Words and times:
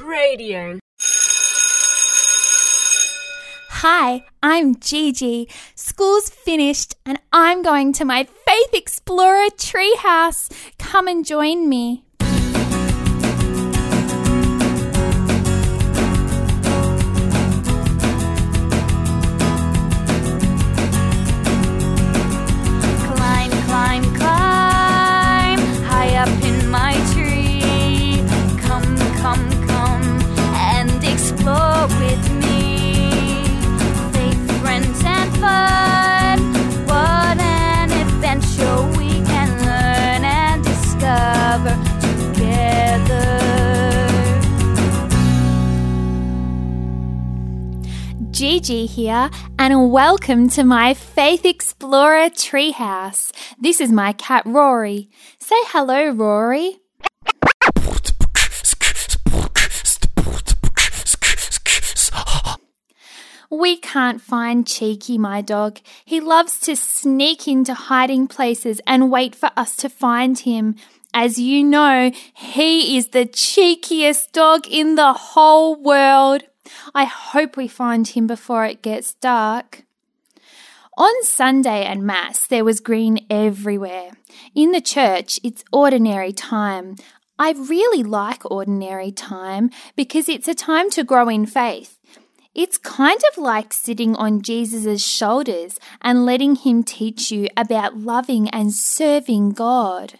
Radio. 0.00 0.78
Hi, 3.80 4.24
I'm 4.42 4.78
Gigi. 4.80 5.48
School's 5.74 6.30
finished 6.30 6.94
and 7.06 7.20
I'm 7.32 7.62
going 7.62 7.92
to 7.94 8.04
my 8.04 8.24
Faith 8.24 8.74
Explorer 8.74 9.50
treehouse. 9.56 10.50
Come 10.78 11.08
and 11.08 11.24
join 11.24 11.68
me. 11.68 12.07
Gigi 48.58 48.86
here, 48.86 49.30
and 49.56 49.92
welcome 49.92 50.48
to 50.48 50.64
my 50.64 50.92
Faith 50.92 51.44
Explorer 51.44 52.28
treehouse. 52.28 53.30
This 53.56 53.80
is 53.80 53.92
my 53.92 54.12
cat 54.14 54.42
Rory. 54.46 55.10
Say 55.38 55.54
hello, 55.68 56.10
Rory. 56.10 56.80
We 63.48 63.76
can't 63.76 64.20
find 64.20 64.66
Cheeky, 64.66 65.18
my 65.18 65.40
dog. 65.40 65.78
He 66.04 66.20
loves 66.20 66.58
to 66.62 66.74
sneak 66.74 67.46
into 67.46 67.74
hiding 67.74 68.26
places 68.26 68.80
and 68.88 69.12
wait 69.12 69.36
for 69.36 69.52
us 69.56 69.76
to 69.76 69.88
find 69.88 70.36
him. 70.36 70.74
As 71.14 71.38
you 71.38 71.62
know, 71.62 72.10
he 72.34 72.98
is 72.98 73.10
the 73.10 73.24
cheekiest 73.24 74.32
dog 74.32 74.66
in 74.66 74.96
the 74.96 75.12
whole 75.12 75.80
world. 75.80 76.42
I 76.94 77.04
hope 77.04 77.56
we 77.56 77.68
find 77.68 78.06
him 78.06 78.26
before 78.26 78.64
it 78.64 78.82
gets 78.82 79.14
dark. 79.14 79.84
On 80.96 81.22
Sunday 81.22 81.84
and 81.84 82.02
Mass, 82.02 82.46
there 82.46 82.64
was 82.64 82.80
green 82.80 83.24
everywhere. 83.30 84.12
In 84.54 84.72
the 84.72 84.80
church, 84.80 85.38
it's 85.44 85.64
ordinary 85.72 86.32
time. 86.32 86.96
I 87.38 87.52
really 87.52 88.02
like 88.02 88.50
ordinary 88.50 89.12
time 89.12 89.70
because 89.94 90.28
it's 90.28 90.48
a 90.48 90.54
time 90.54 90.90
to 90.90 91.04
grow 91.04 91.28
in 91.28 91.46
faith. 91.46 91.98
It's 92.52 92.78
kind 92.78 93.20
of 93.30 93.38
like 93.38 93.72
sitting 93.72 94.16
on 94.16 94.42
Jesus' 94.42 95.04
shoulders 95.04 95.78
and 96.02 96.26
letting 96.26 96.56
him 96.56 96.82
teach 96.82 97.30
you 97.30 97.46
about 97.56 97.96
loving 97.96 98.48
and 98.48 98.72
serving 98.72 99.50
God. 99.50 100.18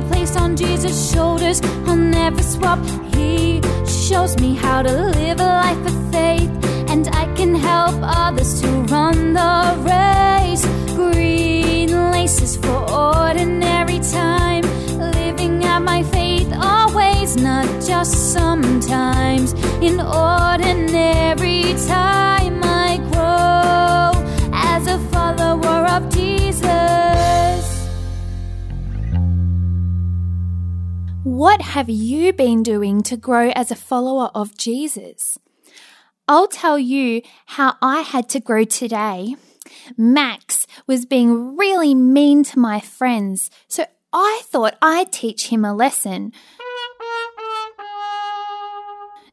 My 0.00 0.08
place 0.08 0.36
on 0.36 0.56
Jesus' 0.56 1.12
shoulders. 1.12 1.60
I'll 1.86 1.96
never 1.96 2.42
swap. 2.42 2.78
He 3.14 3.62
shows 3.86 4.38
me 4.38 4.54
how 4.54 4.82
to 4.82 4.92
live 4.92 5.40
a 5.40 5.46
life 5.46 5.86
of 5.86 6.12
faith, 6.12 6.50
and 6.88 7.08
I 7.08 7.24
can 7.34 7.54
help 7.54 7.96
others 8.02 8.60
to 8.60 8.68
run 8.92 9.32
the 9.32 9.76
race. 9.92 10.64
Green 10.94 12.10
laces 12.10 12.56
for 12.56 12.78
ordinary 12.90 14.00
time, 14.00 14.64
living 15.12 15.64
out 15.64 15.82
my 15.82 16.02
faith 16.02 16.52
always, 16.60 17.36
not 17.36 17.66
just 17.82 18.32
sometimes. 18.32 19.52
In 19.80 20.00
ordinary 20.00 21.74
time, 21.86 22.25
What 31.26 31.60
have 31.60 31.90
you 31.90 32.32
been 32.32 32.62
doing 32.62 33.02
to 33.02 33.16
grow 33.16 33.50
as 33.56 33.72
a 33.72 33.74
follower 33.74 34.30
of 34.32 34.56
Jesus? 34.56 35.36
I'll 36.28 36.46
tell 36.46 36.78
you 36.78 37.20
how 37.46 37.74
I 37.82 38.02
had 38.02 38.28
to 38.28 38.38
grow 38.38 38.62
today. 38.62 39.34
Max 39.96 40.68
was 40.86 41.04
being 41.04 41.56
really 41.56 41.96
mean 41.96 42.44
to 42.44 42.60
my 42.60 42.78
friends, 42.78 43.50
so 43.66 43.86
I 44.12 44.42
thought 44.44 44.78
I'd 44.80 45.10
teach 45.10 45.48
him 45.48 45.64
a 45.64 45.74
lesson. 45.74 46.32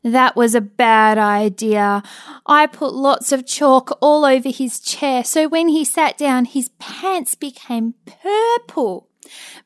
That 0.03 0.35
was 0.35 0.55
a 0.55 0.61
bad 0.61 1.19
idea. 1.19 2.01
I 2.47 2.65
put 2.65 2.95
lots 2.95 3.31
of 3.31 3.45
chalk 3.45 3.95
all 4.01 4.25
over 4.25 4.49
his 4.49 4.79
chair, 4.79 5.23
so 5.23 5.47
when 5.47 5.67
he 5.67 5.85
sat 5.85 6.17
down, 6.17 6.45
his 6.45 6.69
pants 6.79 7.35
became 7.35 7.93
purple. 8.07 9.09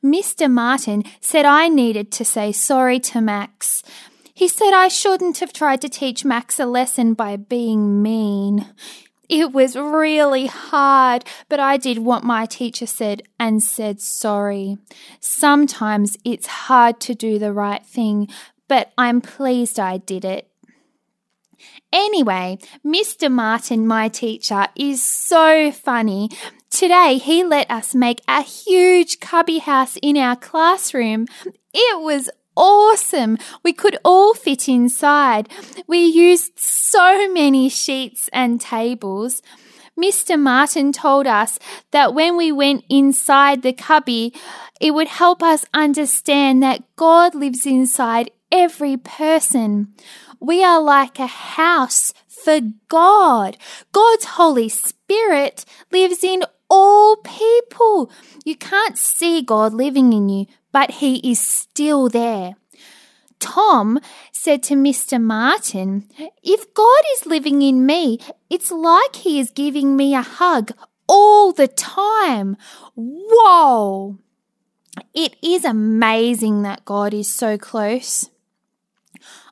Mr. 0.04 0.50
Martin 0.50 1.02
said 1.20 1.44
I 1.44 1.68
needed 1.68 2.10
to 2.12 2.24
say 2.24 2.52
sorry 2.52 3.00
to 3.00 3.20
Max. 3.20 3.82
He 4.34 4.48
said 4.48 4.72
I 4.72 4.88
shouldn't 4.88 5.38
have 5.38 5.52
tried 5.52 5.80
to 5.80 5.88
teach 5.88 6.24
Max 6.24 6.60
a 6.60 6.66
lesson 6.66 7.14
by 7.14 7.36
being 7.36 8.02
mean. 8.02 8.66
It 9.28 9.52
was 9.52 9.76
really 9.76 10.46
hard, 10.46 11.24
but 11.48 11.60
I 11.60 11.76
did 11.76 11.98
what 11.98 12.24
my 12.24 12.46
teacher 12.46 12.86
said 12.86 13.22
and 13.38 13.62
said 13.62 14.00
sorry. 14.00 14.78
Sometimes 15.20 16.16
it's 16.24 16.46
hard 16.46 16.98
to 17.00 17.14
do 17.14 17.38
the 17.38 17.52
right 17.52 17.84
thing, 17.84 18.28
but 18.68 18.92
I'm 18.96 19.20
pleased 19.20 19.78
I 19.78 19.98
did 19.98 20.24
it. 20.24 20.48
Anyway, 21.92 22.58
Mr. 22.84 23.30
Martin, 23.30 23.86
my 23.86 24.08
teacher, 24.08 24.66
is 24.76 25.02
so 25.02 25.72
funny. 25.72 26.28
Today 26.70 27.18
he 27.18 27.42
let 27.44 27.70
us 27.70 27.94
make 27.94 28.20
a 28.28 28.42
huge 28.42 29.20
cubby 29.20 29.58
house 29.58 29.96
in 30.02 30.16
our 30.16 30.36
classroom. 30.36 31.26
It 31.72 32.00
was 32.00 32.30
awesome. 32.56 33.38
We 33.62 33.72
could 33.72 33.98
all 34.04 34.34
fit 34.34 34.68
inside. 34.68 35.48
We 35.86 36.04
used 36.04 36.58
so 36.58 37.32
many 37.32 37.68
sheets 37.68 38.28
and 38.32 38.60
tables. 38.60 39.42
Mr. 39.98 40.38
Martin 40.38 40.92
told 40.92 41.26
us 41.26 41.58
that 41.90 42.14
when 42.14 42.36
we 42.36 42.52
went 42.52 42.84
inside 42.88 43.62
the 43.62 43.72
cubby, 43.72 44.32
it 44.80 44.92
would 44.92 45.08
help 45.08 45.42
us 45.42 45.64
understand 45.74 46.62
that 46.62 46.84
God 46.96 47.34
lives 47.34 47.66
inside 47.66 48.30
every 48.52 48.96
person. 48.96 49.94
We 50.38 50.62
are 50.62 50.80
like 50.80 51.18
a 51.18 51.26
house 51.26 52.12
for 52.28 52.60
God. 52.88 53.56
God's 53.90 54.24
Holy 54.24 54.68
Spirit 54.68 55.64
lives 55.90 56.22
in 56.22 56.44
all 56.68 57.16
people. 57.16 58.10
You 58.44 58.56
can't 58.56 58.98
see 58.98 59.42
God 59.42 59.72
living 59.72 60.12
in 60.12 60.28
you, 60.28 60.46
but 60.72 60.92
He 60.92 61.30
is 61.30 61.40
still 61.40 62.08
there. 62.08 62.54
Tom 63.40 64.00
said 64.32 64.62
to 64.64 64.74
Mr. 64.74 65.22
Martin, 65.22 66.08
If 66.42 66.74
God 66.74 67.02
is 67.14 67.26
living 67.26 67.62
in 67.62 67.86
me, 67.86 68.18
it's 68.50 68.70
like 68.70 69.16
He 69.16 69.38
is 69.38 69.50
giving 69.50 69.96
me 69.96 70.14
a 70.14 70.22
hug 70.22 70.72
all 71.08 71.52
the 71.52 71.68
time. 71.68 72.56
Whoa! 72.94 74.18
It 75.14 75.36
is 75.42 75.64
amazing 75.64 76.62
that 76.62 76.84
God 76.84 77.14
is 77.14 77.28
so 77.28 77.56
close. 77.56 78.30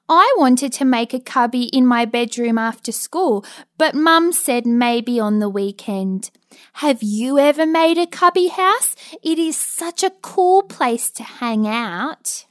I 0.09 0.33
wanted 0.39 0.73
to 0.75 0.85
make 0.85 1.13
a 1.13 1.21
cubby 1.21 1.65
in 1.65 1.85
my 1.85 2.05
bedroom 2.05 2.59
after 2.59 2.93
school, 2.93 3.45
but 3.77 3.95
Mum 3.95 4.33
said 4.33 4.65
maybe 4.65 5.19
on 5.19 5.41
the 5.41 5.49
weekend. 5.49 6.31
Have 6.75 7.03
you 7.03 7.39
ever 7.39 7.67
made 7.67 7.99
a 7.99 8.07
cubby 8.07 8.49
house? 8.49 8.95
It 9.23 9.39
is 9.39 9.57
such 9.57 10.03
a 10.03 10.11
cool 10.23 10.63
place 10.63 11.11
to 11.13 11.23
hang 11.23 11.67
out. 11.67 12.47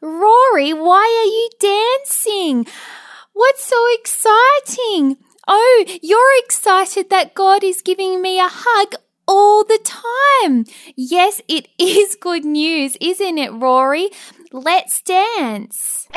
Rory, 0.00 0.72
why 0.72 1.04
are 1.22 1.30
you 1.30 1.48
dancing? 1.60 2.66
What's 3.32 3.64
so 3.64 3.76
exciting? 3.94 5.18
Oh, 5.46 5.84
you're 6.02 6.38
excited 6.44 7.10
that 7.10 7.34
God 7.34 7.62
is 7.62 7.82
giving 7.82 8.22
me 8.22 8.38
a 8.38 8.48
hug 8.50 8.94
all 9.26 9.64
the 9.64 9.78
time. 9.82 10.64
Yes, 10.96 11.40
it 11.48 11.68
is 11.78 12.16
good 12.16 12.44
news, 12.44 12.96
isn't 13.00 13.38
it, 13.38 13.52
Rory? 13.52 14.10
Let's 14.52 15.00
dance. 15.02 16.08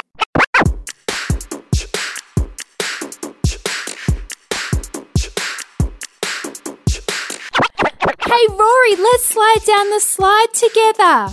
Hey 8.28 8.46
Rory, 8.50 8.96
let's 8.98 9.26
slide 9.26 9.64
down 9.66 9.90
the 9.90 10.02
slide 10.02 10.48
together. 10.54 11.30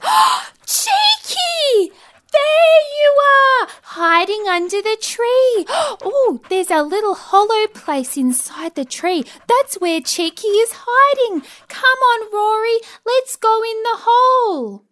Cheeky! 0.64 1.92
There 2.32 2.80
you 2.96 3.10
are, 3.20 3.68
hiding 3.82 4.48
under 4.48 4.80
the 4.80 4.96
tree. 5.02 5.66
Oh, 6.02 6.40
there's 6.48 6.70
a 6.70 6.82
little 6.82 7.14
hollow 7.14 7.66
place 7.74 8.16
inside 8.16 8.74
the 8.74 8.86
tree. 8.86 9.24
That's 9.46 9.74
where 9.82 10.00
Cheeky 10.00 10.48
is 10.48 10.72
hiding. 10.72 11.42
Come 11.68 11.98
on, 12.10 12.32
Rory, 12.32 12.78
let's 13.04 13.36
go 13.36 13.62
in 13.62 13.82
the 13.82 13.98
hole. 14.00 14.87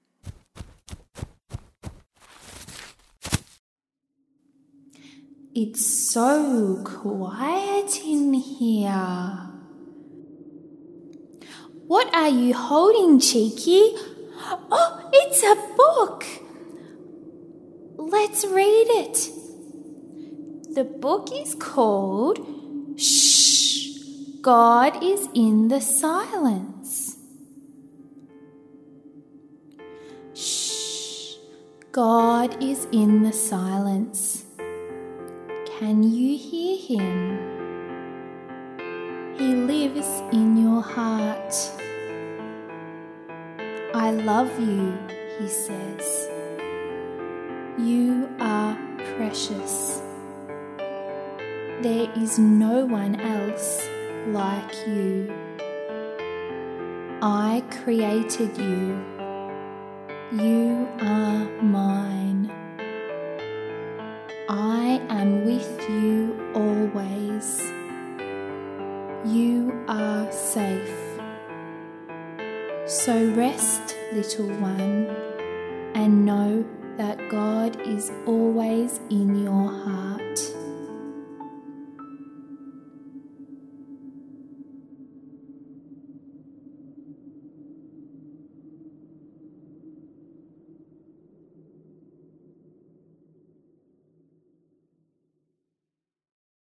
It's 5.59 5.87
so 6.13 6.83
quiet 6.85 8.03
in 8.05 8.35
here. 8.35 9.49
What 11.87 12.15
are 12.15 12.29
you 12.29 12.53
holding, 12.53 13.19
Cheeky? 13.19 13.95
Oh, 14.71 15.09
it's 15.15 15.43
a 15.43 15.57
book. 15.75 16.27
Let's 17.97 18.45
read 18.45 18.87
it. 19.01 19.31
The 20.75 20.85
book 20.85 21.31
is 21.33 21.55
called 21.55 22.39
Shh, 23.01 23.97
God 24.43 25.03
is 25.03 25.27
in 25.33 25.69
the 25.69 25.81
silence. 25.81 27.17
Shh, 30.35 31.37
God 31.93 32.63
is 32.63 32.87
in 32.93 33.23
the 33.23 33.33
silence. 33.33 34.46
Can 35.79 36.03
you 36.03 36.39
hear 36.39 36.79
him? 36.79 37.39
He 39.37 39.55
lives 39.55 40.09
in 40.33 40.57
your 40.57 40.81
heart. 40.81 41.55
I 43.95 44.11
love 44.11 44.59
you, 44.59 44.97
he 45.39 45.47
says. 45.47 46.31
You 47.77 48.27
are 48.41 48.75
precious. 49.19 50.01
There 51.83 52.11
is 52.17 52.39
no 52.39 52.87
one 52.87 53.21
else 53.21 53.87
like 54.29 54.75
you. 54.87 55.31
I 57.21 57.63
created 57.71 58.57
you. 58.57 59.05
You 60.33 60.89
are 61.01 61.45
mine. 61.61 62.51
I 64.49 65.03
am 65.09 65.45
with 65.45 65.91
you 65.91 66.53
always. 66.55 67.61
You 69.25 69.85
are 69.89 70.31
safe. 70.31 71.19
So 72.87 73.33
rest, 73.33 73.97
little 74.13 74.47
one, 74.47 75.09
and 75.97 76.25
know 76.25 76.65
that 76.97 77.29
God 77.29 77.81
is 77.81 78.13
always 78.25 79.01
in 79.11 79.43
your 79.43 79.69
heart. 79.69 80.41